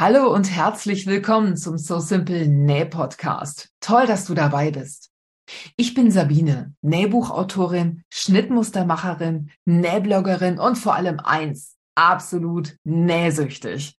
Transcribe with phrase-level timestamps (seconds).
[0.00, 3.68] Hallo und herzlich willkommen zum So Simple Näh Podcast.
[3.80, 5.10] Toll, dass du dabei bist.
[5.76, 13.98] Ich bin Sabine, Nähbuchautorin, Schnittmustermacherin, Nähbloggerin und vor allem eins, absolut nähsüchtig.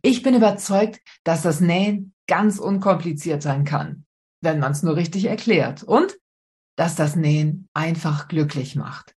[0.00, 4.06] Ich bin überzeugt, dass das Nähen ganz unkompliziert sein kann,
[4.40, 6.16] wenn man es nur richtig erklärt und
[6.76, 9.14] dass das Nähen einfach glücklich macht.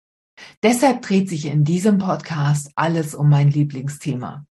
[0.62, 4.46] Deshalb dreht sich in diesem Podcast alles um mein Lieblingsthema,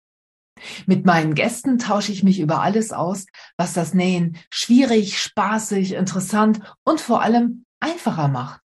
[0.85, 3.25] mit meinen Gästen tausche ich mich über alles aus,
[3.57, 8.61] was das Nähen schwierig, spaßig, interessant und vor allem einfacher macht.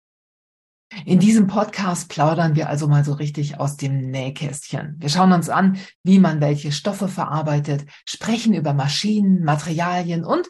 [1.05, 4.97] In diesem Podcast plaudern wir also mal so richtig aus dem Nähkästchen.
[4.99, 10.49] Wir schauen uns an, wie man welche Stoffe verarbeitet, sprechen über Maschinen, Materialien und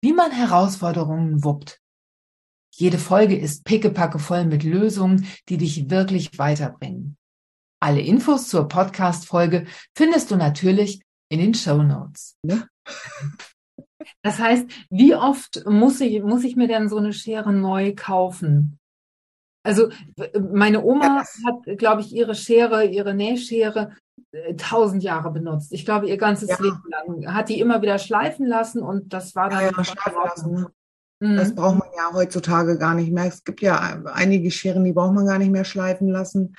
[0.00, 1.80] wie man Herausforderungen wuppt.
[2.72, 7.16] Jede Folge ist pickepacke voll mit Lösungen, die dich wirklich weiterbringen.
[7.80, 11.00] Alle Infos zur Podcast-Folge findest du natürlich
[11.30, 12.36] in den Show Notes.
[12.42, 12.68] Ne?
[14.22, 18.78] Das heißt, wie oft muss ich, muss ich mir denn so eine Schere neu kaufen?
[19.62, 19.90] Also
[20.52, 23.92] meine Oma hat, glaube ich, ihre Schere, ihre Nähschere
[24.32, 25.72] äh, tausend Jahre benutzt.
[25.72, 26.56] Ich glaube, ihr ganzes ja.
[26.60, 27.34] Leben lang.
[27.34, 29.64] Hat die immer wieder schleifen lassen und das war dann.
[29.64, 30.66] Ja, ja schleifen lassen.
[31.20, 31.36] Mhm.
[31.36, 33.26] Das braucht man ja heutzutage gar nicht mehr.
[33.26, 36.54] Es gibt ja einige Scheren, die braucht man gar nicht mehr schleifen lassen.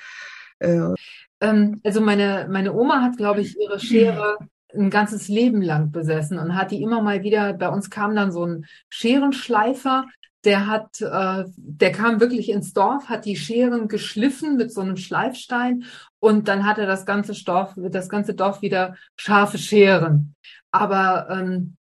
[0.62, 0.94] Äh,
[1.40, 4.36] ähm, also meine, meine Oma hat, glaube ich, ihre Schere
[4.74, 8.32] ein ganzes Leben lang besessen und hat die immer mal wieder, bei uns kam dann
[8.32, 10.06] so ein Scherenschleifer,
[10.44, 14.96] der hat, äh, der kam wirklich ins Dorf, hat die Scheren geschliffen mit so einem
[14.96, 15.84] Schleifstein
[16.20, 20.34] und dann hatte das ganze Dorf, das ganze Dorf wieder scharfe Scheren.
[20.70, 21.76] Aber ähm,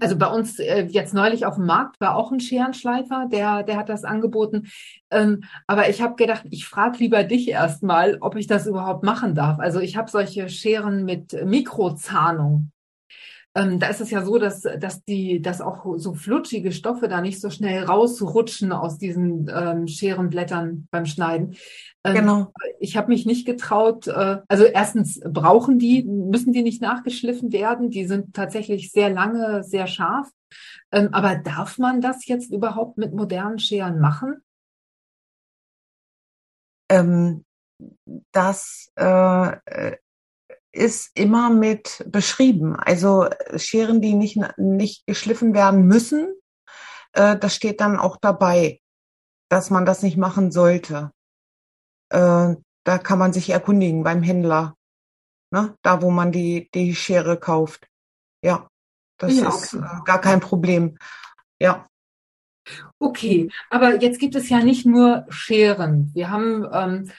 [0.00, 3.76] also bei uns äh, jetzt neulich auf dem Markt war auch ein Scherenschleifer, der, der
[3.76, 4.68] hat das angeboten.
[5.10, 9.34] Ähm, aber ich habe gedacht, ich frage lieber dich erstmal, ob ich das überhaupt machen
[9.34, 9.58] darf.
[9.58, 12.70] Also ich habe solche Scheren mit Mikrozahnung
[13.56, 17.22] ähm, da ist es ja so, dass, dass die, dass auch so flutschige Stoffe da
[17.22, 21.56] nicht so schnell rausrutschen aus diesen ähm, Scherenblättern beim Schneiden.
[22.06, 22.52] Ähm, genau.
[22.78, 24.06] Ich habe mich nicht getraut.
[24.06, 27.90] Äh, also erstens brauchen die, müssen die nicht nachgeschliffen werden.
[27.90, 30.30] Die sind tatsächlich sehr lange, sehr scharf.
[30.92, 34.42] Ähm, aber darf man das jetzt überhaupt mit modernen Scheren machen?
[36.88, 37.44] Ähm,
[38.32, 39.96] das äh, äh
[40.72, 42.76] ist immer mit beschrieben.
[42.76, 46.34] Also Scheren, die nicht, nicht geschliffen werden müssen,
[47.12, 48.80] äh, das steht dann auch dabei,
[49.48, 51.12] dass man das nicht machen sollte.
[52.10, 54.76] Äh, da kann man sich erkundigen beim Händler,
[55.50, 55.74] ne?
[55.82, 57.88] da wo man die, die Schere kauft.
[58.42, 58.68] Ja,
[59.18, 59.84] das ja, ist okay.
[59.84, 60.96] äh, gar kein Problem.
[61.60, 61.86] Ja.
[62.98, 66.10] Okay, aber jetzt gibt es ja nicht nur Scheren.
[66.14, 67.12] Wir haben ähm,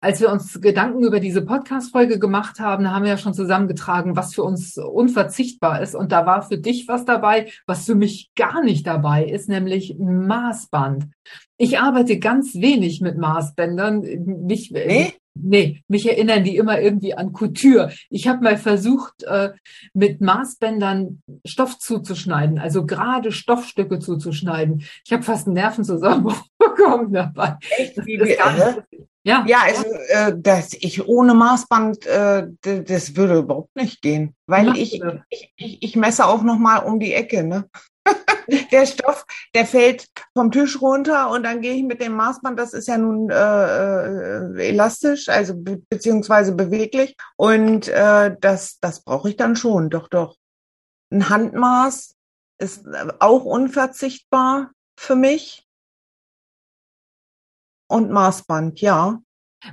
[0.00, 4.34] als wir uns Gedanken über diese Podcast-Folge gemacht haben, haben wir ja schon zusammengetragen, was
[4.34, 5.94] für uns unverzichtbar ist.
[5.94, 9.90] Und da war für dich was dabei, was für mich gar nicht dabei ist, nämlich
[9.90, 11.04] ein Maßband.
[11.58, 14.00] Ich arbeite ganz wenig mit Maßbändern.
[14.46, 15.12] Mich, nee?
[15.34, 17.92] Nee, mich erinnern die immer irgendwie an Couture.
[18.08, 19.50] Ich habe mal versucht, äh,
[19.94, 24.82] mit Maßbändern Stoff zuzuschneiden, also gerade Stoffstücke zuzuschneiden.
[25.04, 27.58] Ich habe fast einen Nervenzusammenbruch bekommen dabei.
[27.78, 27.96] Echt?
[27.96, 28.84] Das, das
[29.22, 34.76] ja, ja also äh, das, ich ohne Maßband, äh, das würde überhaupt nicht gehen, weil
[34.76, 37.44] ich, ich, ich, ich messe auch noch mal um die Ecke.
[37.44, 37.68] Ne?
[38.72, 42.72] der Stoff, der fällt vom Tisch runter und dann gehe ich mit dem Maßband, das
[42.72, 49.30] ist ja nun äh, äh, elastisch, also be beziehungsweise beweglich und äh, das, das brauche
[49.30, 50.36] ich dann schon, doch, doch.
[51.12, 52.14] Ein Handmaß
[52.58, 52.84] ist
[53.18, 55.66] auch unverzichtbar für mich
[57.90, 59.20] und Maßband, ja.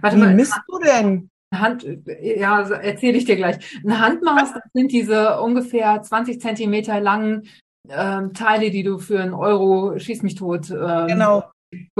[0.02, 1.30] Warte Wie mal, misst du denn?
[1.54, 1.86] Hand,
[2.22, 3.58] ja, erzähle ich dir gleich.
[3.86, 7.48] Ein Handmaß, das sind diese ungefähr 20 Zentimeter langen
[7.90, 10.70] ähm, Teile, die du für einen Euro schieß mich tot.
[10.70, 11.44] Ähm, genau.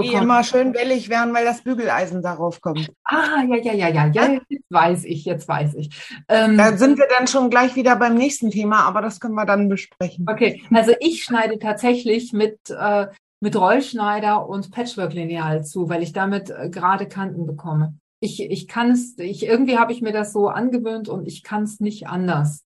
[0.00, 2.90] Die immer schön wellig werden, weil das Bügeleisen darauf kommt.
[3.04, 5.90] Ah, ja, ja, ja, ja, ja, jetzt weiß ich, jetzt weiß ich.
[6.28, 9.44] Ähm, da sind wir dann schon gleich wieder beim nächsten Thema, aber das können wir
[9.44, 10.26] dann besprechen.
[10.26, 13.08] Okay, also ich schneide tatsächlich mit äh,
[13.40, 17.94] mit Rollschneider und Patchwork-Lineal zu, weil ich damit äh, gerade Kanten bekomme.
[18.20, 21.62] Ich, ich kann es, ich, irgendwie habe ich mir das so angewöhnt und ich kann
[21.62, 22.64] es nicht anders.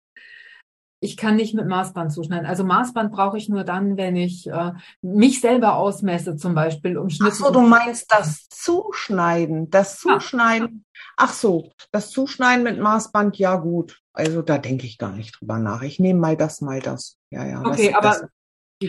[0.99, 2.47] Ich kann nicht mit Maßband zuschneiden.
[2.47, 4.71] Also Maßband brauche ich nur dann, wenn ich äh,
[5.01, 7.33] mich selber ausmesse, zum Beispiel, um Schnitt.
[7.33, 10.83] Ach so, du meinst das Zuschneiden, das Zuschneiden.
[10.83, 11.01] Ja.
[11.17, 14.01] Ach so, das Zuschneiden mit Maßband, ja gut.
[14.11, 15.83] Also da denke ich gar nicht drüber nach.
[15.83, 17.17] Ich nehme mal das, mal das.
[17.29, 17.61] Ja, ja.
[17.61, 18.29] Okay, das, aber das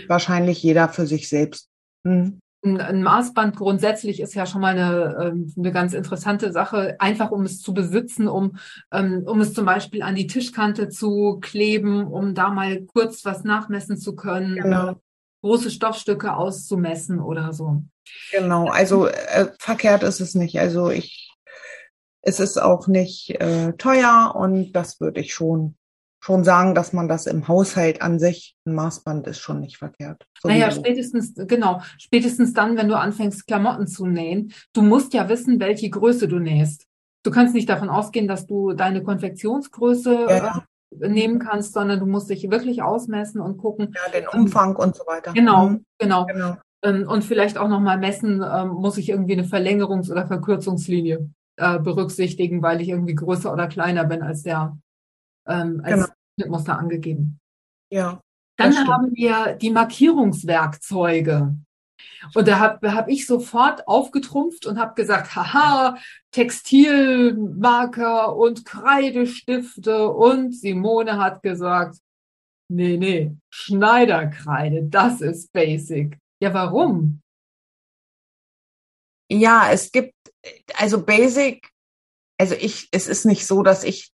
[0.09, 1.69] wahrscheinlich jeder für sich selbst.
[2.07, 2.41] Hm.
[2.65, 7.31] ein, ein, Maßband grundsätzlich ist ja schon mal eine, ähm, eine ganz interessante Sache, einfach
[7.31, 8.57] um es zu besitzen, um,
[8.93, 13.45] ähm, um es zum Beispiel an die Tischkante zu kleben, um da mal kurz was
[13.45, 15.01] nachmessen zu können, genau.
[15.43, 17.83] große Stoffstücke auszumessen oder so.
[18.31, 20.59] Genau, also äh, verkehrt ist es nicht.
[20.59, 21.35] Also ich,
[22.23, 25.77] es ist auch nicht äh, teuer und das würde ich schon
[26.21, 30.27] schon sagen, dass man das im Haushalt an sich, ein Maßband ist schon nicht verkehrt.
[30.41, 35.29] So naja, spätestens, genau, spätestens dann, wenn du anfängst, Klamotten zu nähen, du musst ja
[35.29, 36.87] wissen, welche Größe du nähst.
[37.23, 40.65] Du kannst nicht davon ausgehen, dass du deine Konfektionsgröße ja.
[41.01, 43.95] äh, nehmen kannst, sondern du musst dich wirklich ausmessen und gucken.
[43.95, 45.33] Ja, den Umfang und so weiter.
[45.33, 45.85] Genau, mhm.
[45.99, 46.27] genau.
[46.27, 46.57] genau.
[46.83, 51.79] Ähm, und vielleicht auch nochmal messen, ähm, muss ich irgendwie eine Verlängerungs- oder Verkürzungslinie äh,
[51.79, 54.79] berücksichtigen, weil ich irgendwie größer oder kleiner bin als der
[55.49, 56.07] ähm, als genau.
[56.35, 57.39] Schnittmuster angegeben.
[57.91, 58.21] Ja.
[58.57, 61.57] Dann haben wir die Markierungswerkzeuge.
[62.35, 65.97] Und da habe hab ich sofort aufgetrumpft und habe gesagt, haha,
[66.33, 70.09] Textilmarker und Kreidestifte.
[70.09, 71.99] Und Simone hat gesagt,
[72.69, 76.19] nee, nee, Schneiderkreide, das ist basic.
[76.43, 77.21] Ja, warum?
[79.31, 80.15] Ja, es gibt,
[80.77, 81.71] also basic,
[82.41, 84.11] also ich, es ist nicht so, dass ich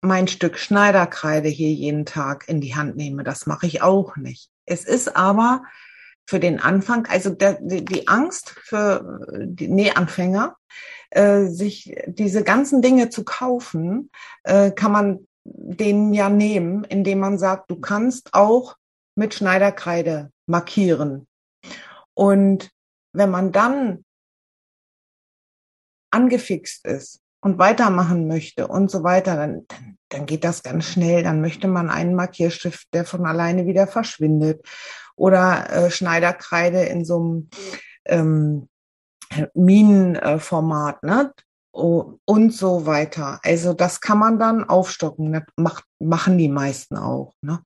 [0.00, 3.24] mein Stück Schneiderkreide hier jeden Tag in die Hand nehme.
[3.24, 4.50] Das mache ich auch nicht.
[4.64, 5.62] Es ist aber
[6.26, 10.56] für den Anfang, also der, die, die, Angst für die Nähanfänger,
[11.10, 14.10] äh, sich diese ganzen Dinge zu kaufen,
[14.44, 18.76] äh, kann man denen ja nehmen, indem man sagt, du kannst auch
[19.14, 21.26] mit Schneiderkreide markieren.
[22.14, 22.70] Und
[23.12, 24.04] wenn man dann
[26.10, 31.22] angefixt ist und weitermachen möchte und so weiter, dann, dann, dann geht das ganz schnell.
[31.22, 34.66] Dann möchte man einen Markierstift, der von alleine wieder verschwindet
[35.16, 37.50] oder äh, Schneiderkreide in so einem
[38.06, 38.68] ähm,
[39.54, 41.32] Minenformat, ne?
[41.78, 43.40] und so weiter.
[43.42, 45.32] Also das kann man dann aufstocken.
[45.32, 47.34] Das macht, machen die meisten auch.
[47.40, 47.62] Ne?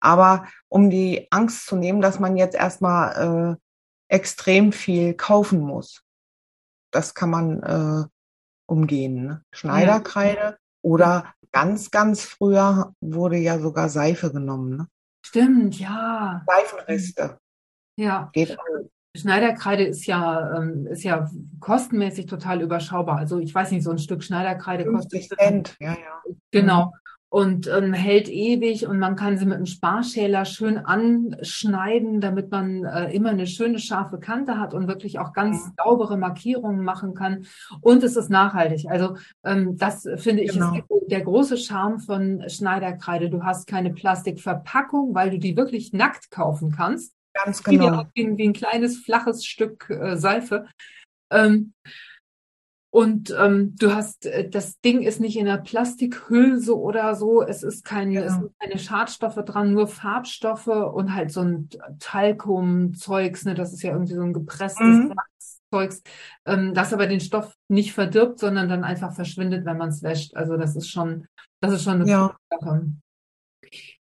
[0.00, 3.58] Aber um die Angst zu nehmen, dass man jetzt erstmal
[4.10, 6.02] äh, extrem viel kaufen muss,
[6.90, 8.08] das kann man äh,
[8.66, 9.24] umgehen.
[9.24, 9.44] Ne?
[9.52, 10.56] Schneiderkreide ja.
[10.82, 14.76] oder ganz, ganz früher wurde ja sogar Seife genommen.
[14.76, 14.88] Ne?
[15.24, 16.44] Stimmt, ja.
[16.46, 17.38] Seifenreste.
[17.96, 18.28] Ja.
[18.32, 18.58] Geht.
[19.16, 21.30] Schneiderkreide ist ja, ähm, ist ja
[21.60, 23.16] kostenmäßig total überschaubar.
[23.18, 25.28] Also ich weiß nicht, so ein Stück Schneiderkreide kostet.
[25.38, 26.22] Cent, ja, ja.
[26.50, 26.92] Genau.
[27.34, 32.52] Mhm und ähm, hält ewig und man kann sie mit einem Sparschäler schön anschneiden, damit
[32.52, 37.14] man äh, immer eine schöne scharfe Kante hat und wirklich auch ganz saubere Markierungen machen
[37.14, 37.46] kann.
[37.80, 38.88] Und es ist nachhaltig.
[38.88, 40.76] Also ähm, das finde ich genau.
[40.76, 43.28] ist der große Charme von Schneiderkreide.
[43.30, 47.16] Du hast keine Plastikverpackung, weil du die wirklich nackt kaufen kannst.
[47.32, 48.04] Ganz genau.
[48.14, 50.68] Wie, wie ein kleines flaches Stück äh, Seife.
[51.32, 51.72] Ähm,
[52.94, 57.42] und ähm, du hast, äh, das Ding ist nicht in einer Plastikhülse oder so.
[57.42, 58.24] Es ist kein, genau.
[58.24, 61.68] es sind keine Schadstoffe dran, nur Farbstoffe und halt so ein
[61.98, 63.54] Talkum-Zeugs, ne?
[63.54, 65.12] Das ist ja irgendwie so ein gepresstes mhm.
[65.72, 66.02] Zeugs,
[66.46, 70.36] ähm, das aber den Stoff nicht verdirbt, sondern dann einfach verschwindet, wenn man es wäscht.
[70.36, 71.26] Also das ist schon,
[71.60, 72.36] das ist schon eine ja.
[72.48, 72.92] Sache.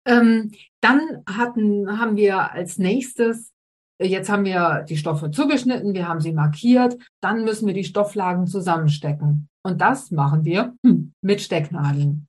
[0.05, 3.51] Ähm, dann hatten, haben wir als nächstes
[3.99, 8.45] Jetzt haben wir die Stoffe zugeschnitten, wir haben sie markiert, dann müssen wir die Stofflagen
[8.45, 9.47] zusammenstecken.
[9.63, 12.27] Und das machen wir hm, mit Stecknadeln.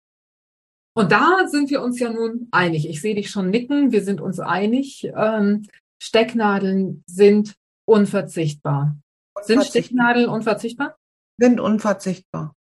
[0.97, 2.89] Und da sind wir uns ja nun einig.
[2.89, 5.11] Ich sehe dich schon nicken, wir sind uns einig.
[5.15, 5.67] Ähm,
[6.01, 8.97] Stecknadeln sind unverzichtbar.
[9.35, 9.45] unverzichtbar.
[9.45, 10.97] Sind Stecknadeln unverzichtbar?
[11.39, 12.55] Sind unverzichtbar.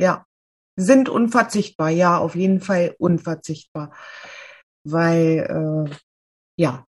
[0.00, 0.26] Ja,
[0.74, 1.90] sind unverzichtbar.
[1.90, 3.92] Ja, auf jeden Fall unverzichtbar.
[4.84, 5.94] Weil, äh,
[6.56, 6.84] ja,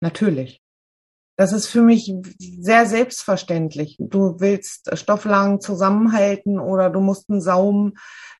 [0.00, 0.60] natürlich.
[1.40, 3.96] Das ist für mich sehr selbstverständlich.
[3.98, 7.94] Du willst Stofflagen zusammenhalten oder du musst einen Saum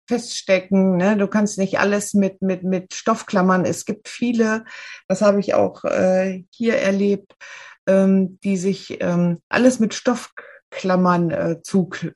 [0.07, 0.99] feststecken.
[0.99, 1.17] Ne?
[1.17, 3.65] Du kannst nicht alles mit, mit, mit Stoffklammern.
[3.65, 4.67] Es gibt viele,
[5.09, 7.37] das habe ich auch äh, hier erlebt,
[7.87, 12.13] ähm, die sich ähm, alles mit Stoffklammern äh, zuklemmen.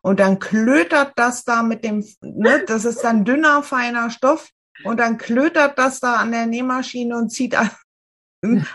[0.00, 4.48] Und dann klötert das da mit dem, ne, das ist dann dünner, feiner Stoff.
[4.84, 7.56] Und dann klötert das da an der Nähmaschine und zieht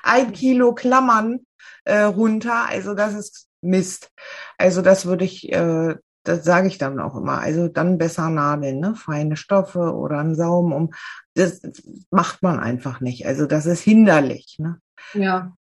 [0.03, 1.39] ein Kilo Klammern
[1.85, 2.67] äh, runter.
[2.67, 4.11] Also das ist Mist.
[4.57, 7.39] Also das würde ich, äh, das sage ich dann auch immer.
[7.39, 8.95] Also dann besser nadeln, ne?
[8.95, 10.91] feine Stoffe oder ein Saum um.
[11.35, 11.61] Das
[12.09, 13.25] macht man einfach nicht.
[13.25, 14.57] Also das ist hinderlich.
[14.59, 14.79] Ne?
[15.13, 15.53] Ja.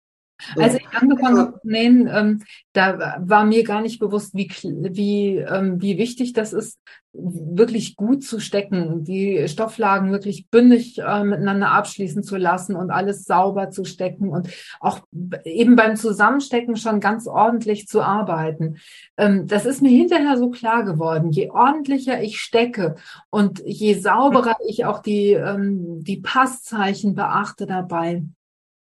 [0.55, 0.61] So.
[0.61, 2.43] Als ich angefangen habe zu nähen, ähm,
[2.73, 6.79] da war mir gar nicht bewusst, wie, wie, ähm, wie wichtig das ist,
[7.11, 13.25] wirklich gut zu stecken, die Stofflagen wirklich bündig äh, miteinander abschließen zu lassen und alles
[13.25, 14.99] sauber zu stecken und auch
[15.43, 18.77] eben beim Zusammenstecken schon ganz ordentlich zu arbeiten.
[19.17, 21.31] Ähm, das ist mir hinterher so klar geworden.
[21.31, 22.95] Je ordentlicher ich stecke
[23.31, 28.23] und je sauberer ich auch die, ähm, die Passzeichen beachte dabei,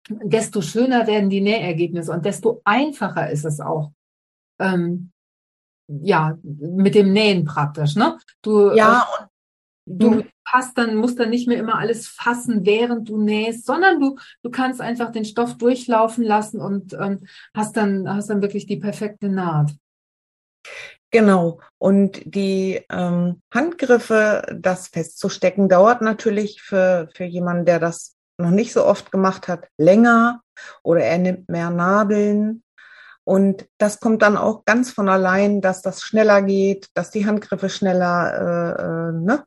[0.09, 3.93] desto schöner werden die Nähergebnisse und desto einfacher ist es auch.
[4.59, 5.13] Ähm,
[5.89, 8.19] ja, mit dem Nähen praktisch, ne?
[8.43, 9.25] Du, ja, äh,
[9.87, 14.17] du hast dann, musst dann nicht mehr immer alles fassen, während du nähst, sondern du,
[14.43, 18.77] du kannst einfach den Stoff durchlaufen lassen und ähm, hast dann, hast dann wirklich die
[18.77, 19.73] perfekte Naht.
[21.11, 21.61] Genau.
[21.79, 28.73] Und die ähm, Handgriffe, das festzustecken, dauert natürlich für, für jemanden, der das noch nicht
[28.73, 30.43] so oft gemacht hat, länger
[30.83, 32.63] oder er nimmt mehr Nadeln.
[33.25, 37.69] Und das kommt dann auch ganz von allein, dass das schneller geht, dass die Handgriffe
[37.69, 39.45] schneller äh, äh, ne,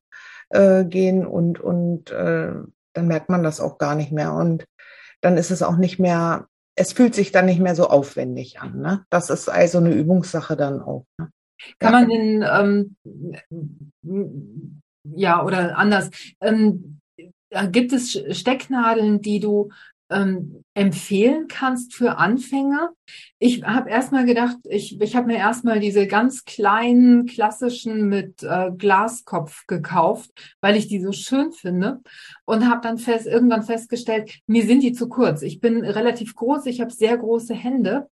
[0.49, 2.53] äh, gehen und, und äh,
[2.93, 4.33] dann merkt man das auch gar nicht mehr.
[4.33, 4.65] Und
[5.21, 8.79] dann ist es auch nicht mehr, es fühlt sich dann nicht mehr so aufwendig an.
[8.79, 9.05] Ne?
[9.09, 11.05] Das ist also eine Übungssache dann auch.
[11.17, 11.31] Ne?
[11.79, 12.95] Kann man denn,
[14.03, 16.09] ähm, ja, oder anders,
[16.41, 17.00] ähm,
[17.71, 19.69] gibt es Stecknadeln, die du
[20.09, 22.91] ähm, empfehlen kannst für Anfänger?
[23.39, 28.71] Ich habe erstmal gedacht, ich, ich habe mir erstmal diese ganz kleinen klassischen mit äh,
[28.77, 30.31] Glaskopf gekauft,
[30.61, 32.01] weil ich die so schön finde
[32.45, 35.41] und habe dann fest, irgendwann festgestellt, mir sind die zu kurz.
[35.41, 38.09] Ich bin relativ groß, ich habe sehr große Hände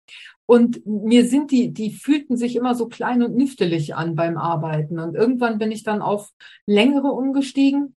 [0.47, 4.99] und mir sind die, die fühlten sich immer so klein und nüftelig an beim Arbeiten.
[4.99, 6.31] Und irgendwann bin ich dann auf
[6.67, 7.97] längere umgestiegen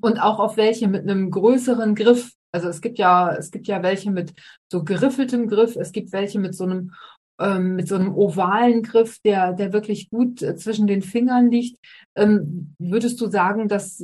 [0.00, 2.32] und auch auf welche mit einem größeren Griff.
[2.52, 4.32] Also es gibt ja, es gibt ja welche mit
[4.70, 6.92] so geriffeltem Griff, es gibt welche mit so einem
[7.38, 11.78] ähm, mit so einem ovalen Griff, der, der wirklich gut äh, zwischen den Fingern liegt.
[12.14, 14.00] Ähm, würdest du sagen, dass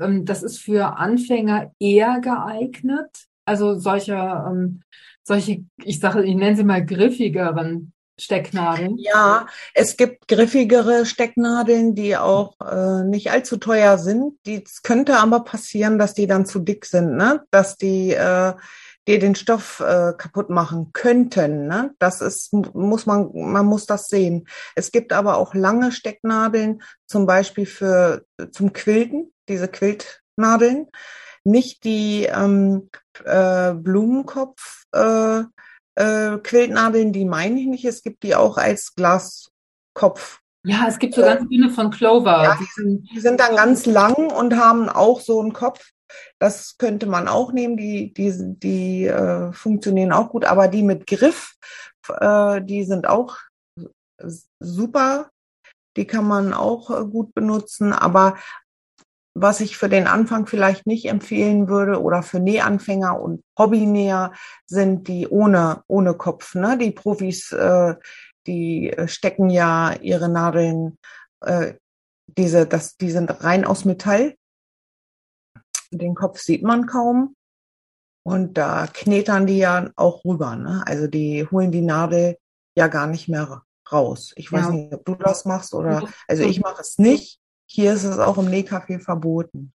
[0.00, 3.28] ähm, das ist für Anfänger eher geeignet?
[3.44, 4.82] Also solche, ähm,
[5.22, 8.96] solche, ich sage, ich nenne sie mal griffigeren Stecknadeln?
[8.98, 14.34] Ja, es gibt griffigere Stecknadeln, die auch äh, nicht allzu teuer sind.
[14.46, 17.44] Die könnte aber passieren, dass die dann zu dick sind, ne?
[17.50, 18.54] Dass die äh,
[19.08, 21.66] dir den Stoff äh, kaputt machen könnten.
[21.66, 21.94] Ne?
[21.98, 24.46] Das ist, muss man, man muss das sehen.
[24.74, 30.86] Es gibt aber auch lange Stecknadeln, zum Beispiel für zum Quilten, diese Quiltnadeln.
[31.44, 32.90] Nicht die ähm,
[33.24, 35.42] äh, Blumenkopf äh,
[35.94, 37.84] äh, Quiltnadeln, die meine ich nicht.
[37.84, 40.40] Es gibt die auch als Glaskopf.
[40.64, 42.44] Ja, es gibt so ganz dünne von Clover.
[42.44, 45.90] Ja, die, sind, die sind dann ganz lang und haben auch so einen Kopf.
[46.38, 47.76] Das könnte man auch nehmen.
[47.76, 51.54] Die, die, die äh, funktionieren auch gut, aber die mit Griff,
[52.08, 53.38] äh, die sind auch
[54.60, 55.30] super.
[55.96, 57.92] Die kann man auch äh, gut benutzen.
[57.92, 58.36] Aber
[59.34, 64.32] was ich für den Anfang vielleicht nicht empfehlen würde oder für Nähanfänger und Hobbynäher
[64.66, 66.54] sind die ohne, ohne Kopf.
[66.54, 66.76] Ne?
[66.78, 67.94] Die Profis, äh,
[68.46, 70.98] die äh, stecken ja ihre Nadeln,
[71.40, 71.74] äh,
[72.26, 74.36] diese, das, die sind rein aus Metall.
[75.90, 77.34] Den Kopf sieht man kaum.
[78.24, 80.54] Und da knetern die ja auch rüber.
[80.56, 80.82] Ne?
[80.86, 82.38] Also die holen die Nadel
[82.76, 84.32] ja gar nicht mehr raus.
[84.36, 84.70] Ich weiß ja.
[84.70, 87.41] nicht, ob du das machst oder, also ich mache es nicht.
[87.74, 89.72] Hier ist es auch im Nähcafé verboten.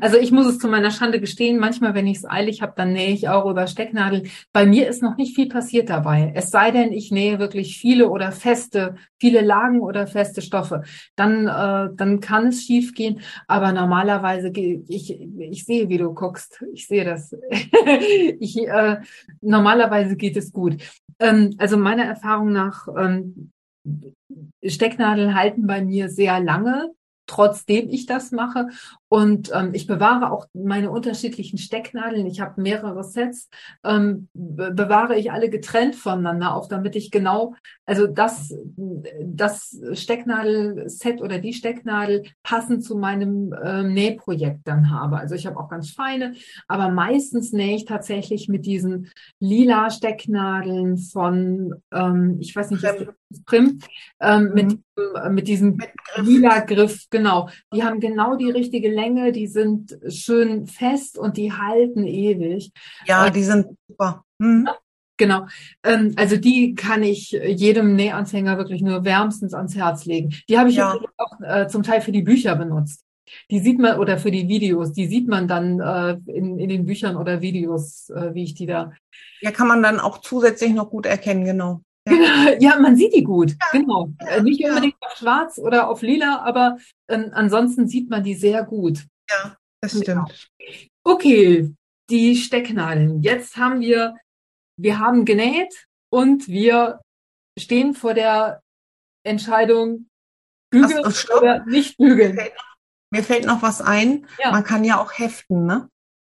[0.00, 2.92] Also ich muss es zu meiner Schande gestehen, manchmal, wenn ich es eilig habe, dann
[2.92, 4.30] nähe ich auch über Stecknadeln.
[4.52, 6.32] Bei mir ist noch nicht viel passiert dabei.
[6.36, 10.84] Es sei denn, ich nähe wirklich viele oder feste, viele Lagen oder feste Stoffe.
[11.16, 13.20] Dann, äh, dann kann es schief gehen.
[13.48, 16.64] Aber normalerweise, ich, ich sehe, wie du guckst.
[16.72, 17.34] Ich sehe das.
[18.38, 19.00] ich, äh,
[19.40, 20.76] normalerweise geht es gut.
[21.18, 23.50] Ähm, also meiner Erfahrung nach, ähm,
[24.64, 26.92] Stecknadeln halten bei mir sehr lange
[27.28, 28.68] trotzdem ich das mache.
[29.08, 32.26] Und ähm, ich bewahre auch meine unterschiedlichen Stecknadeln.
[32.26, 33.48] Ich habe mehrere Sets,
[33.84, 37.54] ähm, bewahre ich alle getrennt voneinander auf, damit ich genau,
[37.86, 45.16] also das, das Stecknadelset oder die Stecknadel passend zu meinem ähm, Nähprojekt dann habe.
[45.16, 46.34] Also ich habe auch ganz feine,
[46.66, 49.10] aber meistens nähe ich tatsächlich mit diesen
[49.40, 53.08] lila Stecknadeln von, ähm, ich weiß nicht, Prim,
[53.46, 53.78] Prim
[54.20, 54.52] ähm, mhm.
[54.54, 54.78] mit,
[55.22, 57.48] äh, mit diesem mit lila Griff, genau.
[57.72, 62.72] Die haben genau die richtige Länge, die sind schön fest und die halten ewig.
[63.06, 64.24] Ja, äh, die sind super.
[64.38, 64.68] Mhm.
[65.18, 65.46] Genau.
[65.82, 70.34] Ähm, also die kann ich jedem Nähanfänger wirklich nur wärmstens ans Herz legen.
[70.48, 70.94] Die habe ich ja.
[71.16, 73.04] auch äh, zum Teil für die Bücher benutzt.
[73.50, 76.86] die sieht man, oder für die Videos, die sieht man dann äh, in, in den
[76.86, 78.92] Büchern oder Videos, äh, wie ich die da.
[79.40, 81.82] Ja, kann man dann auch zusätzlich noch gut erkennen, genau.
[82.10, 84.10] Ja, ja man sieht die gut, ja, genau.
[84.20, 88.64] Ja, Nicht unbedingt auf schwarz oder auf lila, aber ähm, ansonsten sieht man die sehr
[88.64, 89.06] gut.
[89.30, 90.50] Ja, das stimmt.
[91.04, 91.74] Okay,
[92.10, 93.22] die Stecknadeln.
[93.22, 94.16] Jetzt haben wir,
[94.76, 97.00] wir haben genäht und wir
[97.58, 98.62] stehen vor der
[99.24, 100.08] Entscheidung,
[100.70, 102.34] bügeln Ach, oder nicht bügeln.
[102.34, 102.76] Mir fällt, noch,
[103.10, 104.26] mir fällt noch was ein.
[104.42, 104.52] Ja.
[104.52, 105.88] Man kann ja auch heften, ne?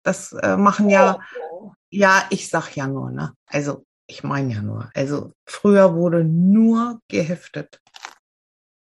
[0.03, 1.19] Das äh, machen ja,
[1.51, 1.73] oh.
[1.91, 3.33] ja, ich sag ja nur, ne?
[3.45, 4.91] Also ich meine ja nur.
[4.94, 7.82] Also früher wurde nur geheftet.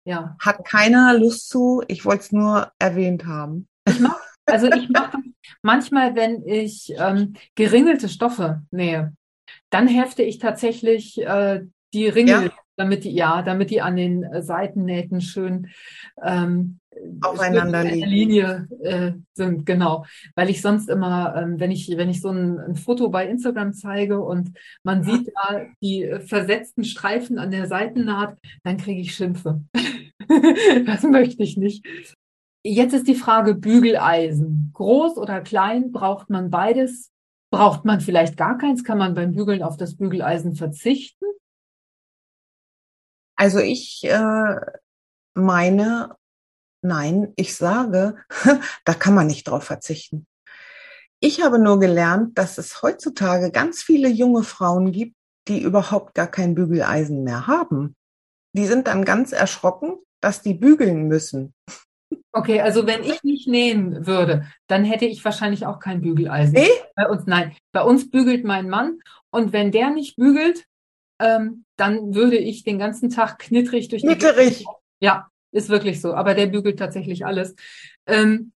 [0.04, 0.36] Ja.
[0.40, 1.82] Hat keiner Lust zu.
[1.86, 3.68] Ich wollte es nur erwähnt haben.
[3.86, 5.18] Ich mach, also ich mache
[5.62, 9.14] manchmal, wenn ich ähm, geringelte Stoffe nähe,
[9.70, 11.62] dann hefte ich tatsächlich äh,
[11.94, 12.50] die Ringel, ja.
[12.80, 15.68] Damit die, ja, damit die an den äh, Seitennähten schön
[16.22, 16.80] ähm,
[17.20, 18.08] aufeinander liegen.
[18.08, 20.06] Linie äh, sind, genau.
[20.34, 23.72] Weil ich sonst immer, ähm, wenn ich, wenn ich so ein, ein, Foto bei Instagram
[23.74, 29.14] zeige und man sieht da die äh, versetzten Streifen an der Seitennaht, dann kriege ich
[29.14, 29.62] Schimpfe.
[30.86, 31.86] das möchte ich nicht.
[32.64, 34.70] Jetzt ist die Frage Bügeleisen.
[34.74, 35.92] Groß oder klein?
[35.92, 37.10] Braucht man beides?
[37.50, 38.84] Braucht man vielleicht gar keins?
[38.84, 41.24] Kann man beim Bügeln auf das Bügeleisen verzichten?
[43.40, 44.56] Also ich äh,
[45.32, 46.14] meine,
[46.82, 48.16] nein, ich sage,
[48.84, 50.26] da kann man nicht drauf verzichten.
[51.20, 55.16] Ich habe nur gelernt, dass es heutzutage ganz viele junge Frauen gibt,
[55.48, 57.96] die überhaupt gar kein Bügeleisen mehr haben.
[58.54, 61.54] Die sind dann ganz erschrocken, dass die bügeln müssen.
[62.32, 66.52] Okay, also wenn ich nicht nähen würde, dann hätte ich wahrscheinlich auch kein Bügeleisen.
[66.52, 66.68] Nee?
[66.94, 67.56] Bei uns, nein.
[67.72, 68.98] Bei uns bügelt mein Mann
[69.30, 70.66] und wenn der nicht bügelt,
[71.20, 74.64] ähm, dann würde ich den ganzen Tag knittrig durch die Knitterig.
[75.00, 76.14] Ja, ist wirklich so.
[76.14, 77.54] Aber der bügelt tatsächlich alles.
[78.06, 78.52] Ähm,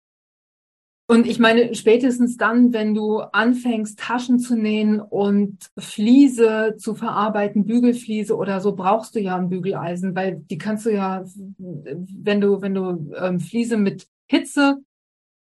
[1.11, 7.67] und ich meine, spätestens dann, wenn du anfängst, Taschen zu nähen und Fliese zu verarbeiten,
[7.67, 11.25] Bügelfliese oder so, brauchst du ja ein Bügeleisen, weil die kannst du ja,
[11.59, 14.77] wenn du, wenn du ähm, Fliese mit Hitze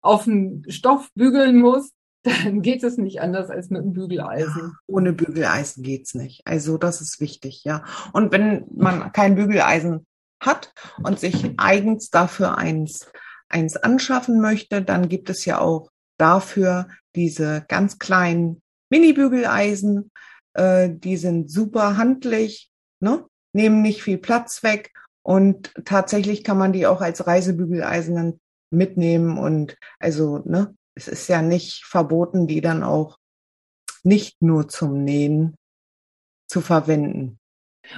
[0.01, 1.95] auf den Stoff bügeln musst,
[2.25, 4.77] dann geht es nicht anders als mit einem Bügeleisen.
[4.87, 6.41] Ohne Bügeleisen geht's nicht.
[6.45, 7.83] Also das ist wichtig, ja.
[8.13, 10.05] Und wenn man kein Bügeleisen
[10.41, 13.07] hat und sich eigens dafür eins
[13.47, 20.11] eins anschaffen möchte, dann gibt es ja auch dafür diese ganz kleinen Mini-Bügeleisen.
[20.53, 23.25] Äh, die sind super handlich, ne?
[23.53, 24.91] nehmen nicht viel Platz weg
[25.23, 28.39] und tatsächlich kann man die auch als Reisebügeleisen
[28.71, 33.17] mitnehmen und also ne, es ist ja nicht verboten, die dann auch
[34.03, 35.55] nicht nur zum Nähen
[36.47, 37.37] zu verwenden.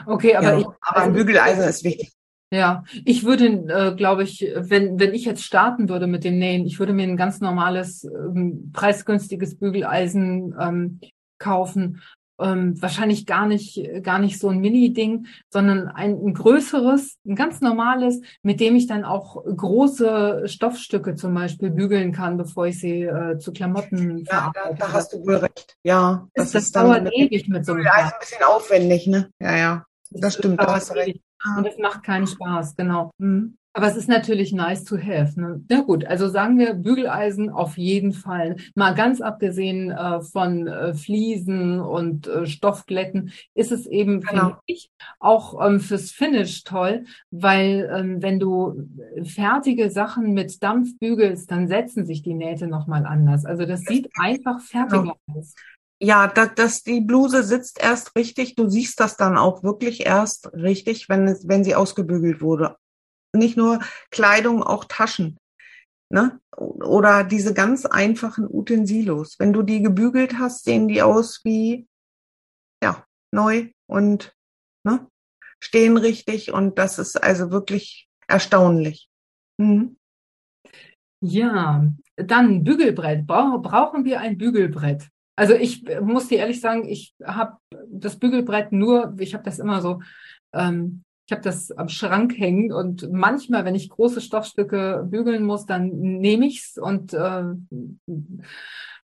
[0.06, 2.12] Okay, aber, ja, ich, aber ein Bügeleisen ist wichtig.
[2.52, 6.66] Ja, ich würde, äh, glaube ich, wenn, wenn ich jetzt starten würde mit dem Nähen,
[6.66, 11.02] ich würde mir ein ganz normales, ähm, preisgünstiges Bügeleisen ähm,
[11.40, 12.02] kaufen.
[12.40, 17.62] Ähm, wahrscheinlich gar nicht, gar nicht so ein Mini-Ding, sondern ein, ein größeres, ein ganz
[17.62, 23.04] normales, mit dem ich dann auch große Stoffstücke zum Beispiel bügeln kann, bevor ich sie
[23.04, 25.78] äh, zu Klamotten ja, da, da, hast du wohl recht.
[25.84, 27.82] Ja, das, das, das dauert ewig mit so einem.
[27.82, 29.32] Bügeleisen ein bisschen aufwendig, ne?
[29.40, 29.86] Ja, ja.
[30.12, 31.22] Das, das stimmt, da hast du recht.
[31.58, 33.12] Und es macht keinen Spaß, genau.
[33.18, 33.58] Mhm.
[33.78, 35.40] Aber es ist natürlich nice to have.
[35.40, 35.64] Ne?
[35.70, 38.56] Na gut, also sagen wir Bügeleisen auf jeden Fall.
[38.74, 44.56] Mal ganz abgesehen äh, von äh, Fliesen und äh, Stoffglätten ist es eben, genau.
[44.66, 48.90] ich, auch ähm, fürs Finish toll, weil ähm, wenn du
[49.24, 53.46] fertige Sachen mit Dampf bügelst, dann setzen sich die Nähte nochmal anders.
[53.46, 55.18] Also das sieht einfach fertiger genau.
[55.36, 55.54] aus
[56.00, 58.56] ja, dass, dass die Bluse sitzt erst richtig.
[58.56, 62.76] Du siehst das dann auch wirklich erst richtig, wenn es, wenn sie ausgebügelt wurde.
[63.38, 63.80] Nicht nur
[64.12, 65.38] Kleidung, auch Taschen.
[66.10, 66.40] Ne?
[66.56, 69.38] Oder diese ganz einfachen Utensilos.
[69.40, 71.88] Wenn du die gebügelt hast, sehen die aus wie
[72.84, 74.34] ja neu und
[74.86, 75.08] ne,
[75.62, 76.54] stehen richtig.
[76.54, 79.10] Und das ist also wirklich erstaunlich.
[79.58, 79.98] Mhm.
[81.22, 83.26] Ja, dann Bügelbrett.
[83.26, 85.10] Brauchen wir ein Bügelbrett?
[85.36, 87.58] Also ich muss dir ehrlich sagen, ich habe
[87.90, 90.02] das Bügelbrett nur, ich habe das immer so,
[90.54, 95.66] ähm, ich habe das am Schrank hängen und manchmal, wenn ich große Stoffstücke bügeln muss,
[95.66, 97.44] dann nehme ich's und äh,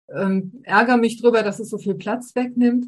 [0.07, 2.87] äh, ärgere mich drüber, dass es so viel Platz wegnimmt.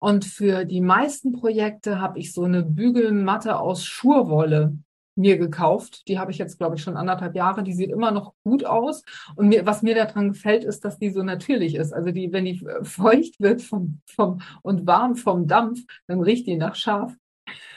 [0.00, 4.78] Und für die meisten Projekte habe ich so eine Bügelmatte aus Schurwolle
[5.16, 6.06] mir gekauft.
[6.06, 7.64] Die habe ich jetzt, glaube ich, schon anderthalb Jahre.
[7.64, 9.02] Die sieht immer noch gut aus.
[9.34, 11.92] Und mir, was mir daran gefällt, ist, dass die so natürlich ist.
[11.92, 16.56] Also die, wenn die feucht wird vom, vom, und warm vom Dampf, dann riecht die
[16.56, 17.12] nach Schaf.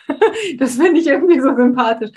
[0.57, 2.11] das finde ich irgendwie so sympathisch.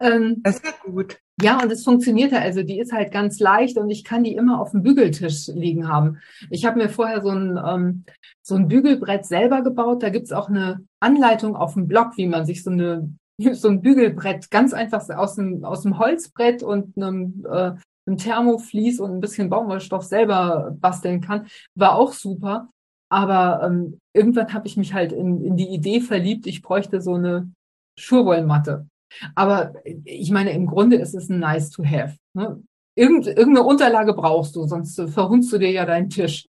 [0.00, 1.18] Ähm, das ist ja gut.
[1.42, 2.44] Ja, und es funktioniert halt.
[2.44, 5.88] Also die ist halt ganz leicht und ich kann die immer auf dem Bügeltisch liegen
[5.88, 6.18] haben.
[6.50, 8.04] Ich habe mir vorher so ein, ähm,
[8.42, 10.02] so ein Bügelbrett selber gebaut.
[10.02, 13.10] Da gibt's auch eine Anleitung auf dem Blog, wie man sich so eine
[13.52, 17.72] so ein Bügelbrett ganz einfach aus dem, aus dem Holzbrett und einem, äh,
[18.06, 21.46] einem Thermoflies und ein bisschen Baumwollstoff selber basteln kann.
[21.74, 22.68] War auch super.
[23.10, 27.14] Aber ähm, irgendwann habe ich mich halt in, in die Idee verliebt, ich bräuchte so
[27.14, 27.50] eine
[27.98, 28.86] Schurwollmatte.
[29.34, 32.16] Aber ich meine, im Grunde ist es ein nice to have.
[32.34, 32.62] Ne?
[32.94, 36.46] Irgend, irgendeine Unterlage brauchst du, sonst verhunzt du dir ja deinen Tisch.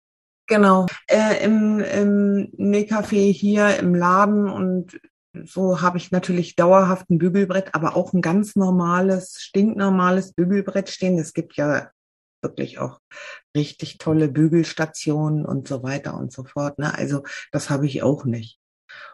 [0.47, 0.87] Genau.
[1.07, 4.99] Äh, Im im Nähcafé hier im Laden und
[5.45, 11.19] so habe ich natürlich dauerhaft ein Bügelbrett, aber auch ein ganz normales, stinknormales Bügelbrett stehen.
[11.19, 11.91] Es gibt ja
[12.41, 12.99] wirklich auch
[13.55, 16.79] richtig tolle Bügelstationen und so weiter und so fort.
[16.79, 16.93] Ne?
[16.93, 18.59] Also das habe ich auch nicht.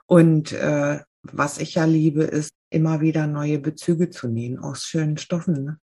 [0.06, 5.18] Und äh, was ich ja liebe, ist immer wieder neue Bezüge zu nähen aus schönen
[5.18, 5.64] Stoffen.
[5.64, 5.80] Ne?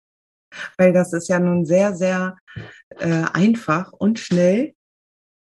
[0.78, 2.36] Weil das ist ja nun sehr, sehr
[2.98, 4.74] äh, einfach und schnell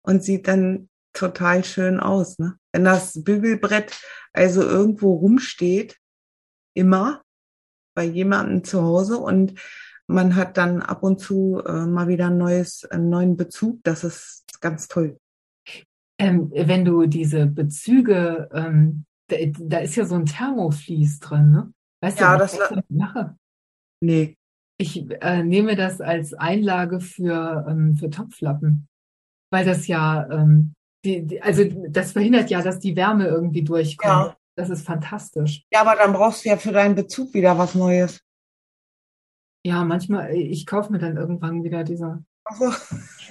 [0.03, 2.39] und sieht dann total schön aus.
[2.39, 2.57] Ne?
[2.73, 4.01] Wenn das Bügelbrett
[4.33, 5.99] also irgendwo rumsteht,
[6.75, 7.23] immer
[7.95, 9.61] bei jemandem zu Hause und
[10.13, 13.81] man hat dann ab und zu äh, mal wieder ein neues, einen neuen Bezug.
[13.83, 15.19] Das ist ganz toll.
[16.19, 21.73] Ähm, wenn du diese Bezüge, ähm, da, da, ist ja so ein Thermoflies drin, ne?
[22.03, 23.37] Weißt ja, du, was das ich mache?
[24.01, 24.37] Nee.
[24.79, 28.89] Ich äh, nehme das als Einlage für, ähm, für Topflappen,
[29.51, 34.33] weil das ja, ähm, die, die, also das verhindert ja, dass die Wärme irgendwie durchkommt.
[34.33, 34.37] Ja.
[34.57, 35.65] Das ist fantastisch.
[35.73, 38.21] Ja, aber dann brauchst du ja für deinen Bezug wieder was Neues.
[39.65, 42.25] Ja, manchmal, ich kaufe mir dann irgendwann wieder diese.
[42.45, 42.73] Also.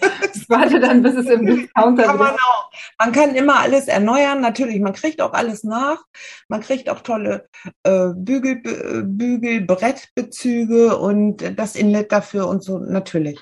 [0.34, 2.72] ich warte dann, bis es im Discounter kann man auch.
[2.98, 4.80] Man kann immer alles erneuern, natürlich.
[4.80, 6.04] Man kriegt auch alles nach.
[6.48, 7.50] Man kriegt auch tolle
[7.84, 8.62] äh, Bügel,
[9.04, 13.40] Bügelbrettbezüge und das Inlet dafür und so, natürlich.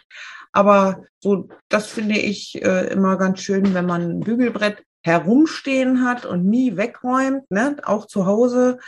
[0.52, 6.26] Aber so, das finde ich äh, immer ganz schön, wenn man ein Bügelbrett herumstehen hat
[6.26, 7.78] und nie wegräumt, ne?
[7.84, 8.80] auch zu Hause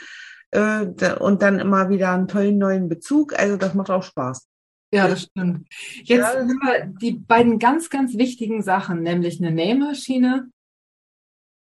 [0.51, 0.85] äh,
[1.19, 3.37] und dann immer wieder einen tollen neuen Bezug.
[3.37, 4.47] Also das macht auch Spaß.
[4.93, 5.67] Ja, das stimmt.
[6.03, 10.49] Jetzt ja, wir die beiden ganz, ganz wichtigen Sachen, nämlich eine Nähmaschine.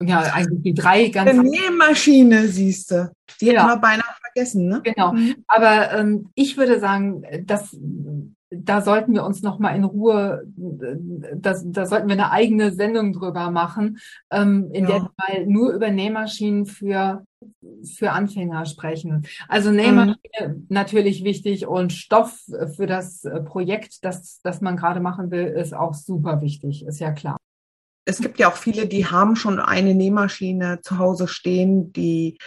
[0.01, 1.29] Ja, eigentlich die drei ganz.
[1.29, 3.11] Eine Nähmaschine, siehst du.
[3.39, 3.53] Die ja.
[3.53, 4.81] hätten wir beinahe vergessen, ne?
[4.83, 5.13] Genau.
[5.13, 5.35] Mhm.
[5.47, 7.77] Aber ähm, ich würde sagen, dass
[8.55, 13.13] da sollten wir uns noch mal in Ruhe, da, da sollten wir eine eigene Sendung
[13.13, 13.99] drüber machen,
[14.31, 14.91] ähm, in ja.
[14.91, 17.23] der wir mal nur über Nähmaschinen für
[17.83, 19.27] für Anfänger sprechen.
[19.49, 20.15] Also Nähmaschine
[20.47, 20.65] mhm.
[20.69, 22.39] natürlich wichtig und Stoff
[22.75, 27.11] für das Projekt, das, das man gerade machen will, ist auch super wichtig, ist ja
[27.11, 27.37] klar.
[28.05, 32.37] Es gibt ja auch viele, die haben schon eine Nähmaschine zu Hause stehen, die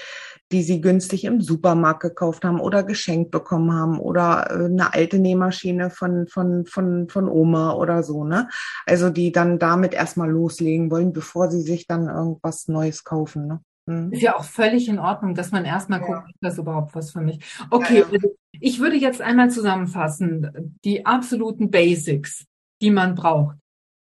[0.53, 5.19] die sie günstig im Supermarkt gekauft haben oder geschenkt bekommen haben oder äh, eine alte
[5.19, 8.49] Nähmaschine von, von, von, von Oma oder so, ne?
[8.85, 13.61] Also die dann damit erstmal loslegen wollen, bevor sie sich dann irgendwas Neues kaufen, ne?
[13.89, 14.13] Hm.
[14.13, 16.07] Ist ja auch völlig in Ordnung, dass man erstmal ja.
[16.07, 17.39] guckt, ist das überhaupt was für mich.
[17.71, 18.07] Okay, ja, ja.
[18.13, 20.77] Also ich würde jetzt einmal zusammenfassen.
[20.85, 22.47] Die absoluten Basics,
[22.83, 23.57] die man braucht,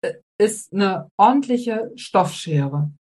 [0.02, 2.90] äh, ist eine ordentliche Stoffschere.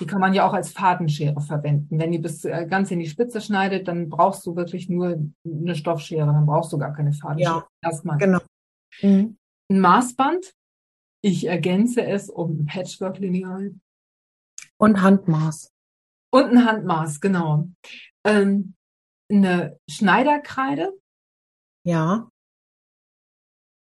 [0.00, 1.98] Die kann man ja auch als Fadenschere verwenden.
[1.98, 5.74] Wenn die bis äh, ganz in die Spitze schneidet, dann brauchst du wirklich nur eine
[5.74, 7.58] Stoffschere, dann brauchst du gar keine Fadenschere.
[7.58, 8.18] Ja, Erstmal.
[8.18, 8.40] genau.
[9.02, 9.36] Mhm.
[9.70, 10.54] Ein Maßband.
[11.24, 13.74] Ich ergänze es um ein Patchwork-Lineal.
[14.78, 15.70] Und Handmaß.
[16.32, 17.68] Und ein Handmaß, genau.
[18.24, 18.74] Ähm,
[19.30, 20.98] eine Schneiderkreide.
[21.84, 22.28] Ja.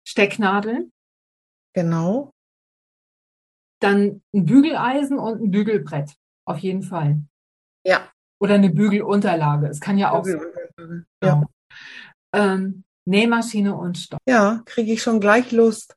[0.06, 0.92] Stecknadeln.
[1.74, 2.33] Genau.
[3.84, 6.14] Dann ein Bügeleisen und ein Bügelbrett.
[6.46, 7.22] Auf jeden Fall.
[7.86, 8.10] Ja.
[8.40, 9.66] Oder eine Bügelunterlage.
[9.68, 11.06] Es kann ja auch sein.
[11.22, 11.44] Ja.
[12.34, 14.20] Ähm, Nähmaschine und Stoff.
[14.26, 15.94] Ja, kriege ich schon gleich Lust.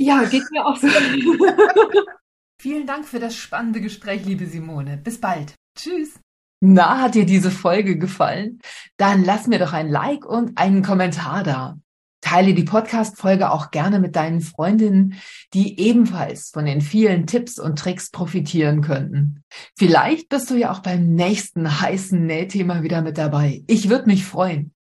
[0.00, 0.88] Ja, geht mir auch so.
[2.60, 4.96] Vielen Dank für das spannende Gespräch, liebe Simone.
[4.96, 5.54] Bis bald.
[5.78, 6.18] Tschüss.
[6.60, 8.60] Na, hat dir diese Folge gefallen?
[8.96, 11.78] Dann lass mir doch ein Like und einen Kommentar da.
[12.24, 15.20] Teile die Podcast-Folge auch gerne mit deinen Freundinnen,
[15.52, 19.44] die ebenfalls von den vielen Tipps und Tricks profitieren könnten.
[19.76, 23.62] Vielleicht bist du ja auch beim nächsten heißen Nähthema wieder mit dabei.
[23.66, 24.72] Ich würde mich freuen.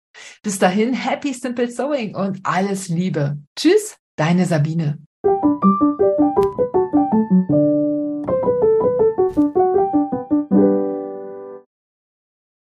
[0.44, 3.38] Bis dahin, happy simple sewing und alles Liebe.
[3.56, 4.98] Tschüss, deine Sabine.